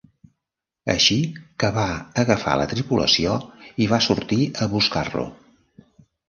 Així 0.93 1.17
que 1.63 1.69
va 1.75 1.83
agafar 2.23 2.55
la 2.61 2.65
tripulació 2.71 3.37
i 3.85 3.89
va 3.93 4.01
sortir 4.07 4.41
a 4.67 4.71
buscar-lo. 4.73 5.29